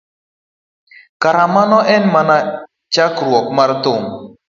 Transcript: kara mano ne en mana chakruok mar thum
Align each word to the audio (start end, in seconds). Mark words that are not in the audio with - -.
kara 1.21 1.43
mano 1.55 1.79
ne 1.81 1.87
en 1.95 2.03
mana 2.13 2.35
chakruok 2.93 3.47
mar 3.57 3.69
thum 3.83 4.03